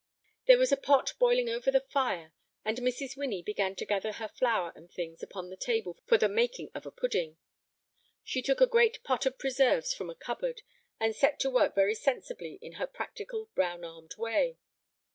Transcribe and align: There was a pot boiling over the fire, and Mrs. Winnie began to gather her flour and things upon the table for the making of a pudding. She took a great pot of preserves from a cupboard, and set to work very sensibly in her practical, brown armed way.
There 0.47 0.57
was 0.57 0.71
a 0.71 0.77
pot 0.77 1.13
boiling 1.19 1.47
over 1.47 1.69
the 1.69 1.79
fire, 1.91 2.33
and 2.65 2.79
Mrs. 2.79 3.15
Winnie 3.15 3.43
began 3.43 3.75
to 3.75 3.85
gather 3.85 4.13
her 4.13 4.27
flour 4.27 4.73
and 4.75 4.89
things 4.91 5.21
upon 5.21 5.51
the 5.51 5.55
table 5.55 5.99
for 6.07 6.17
the 6.17 6.27
making 6.27 6.71
of 6.73 6.87
a 6.87 6.91
pudding. 6.91 7.37
She 8.23 8.41
took 8.41 8.61
a 8.61 8.65
great 8.65 9.03
pot 9.03 9.27
of 9.27 9.37
preserves 9.37 9.93
from 9.93 10.09
a 10.09 10.15
cupboard, 10.15 10.63
and 10.99 11.15
set 11.15 11.39
to 11.41 11.51
work 11.51 11.75
very 11.75 11.93
sensibly 11.93 12.57
in 12.63 12.71
her 12.81 12.87
practical, 12.87 13.51
brown 13.53 13.83
armed 13.83 14.15
way. 14.17 14.57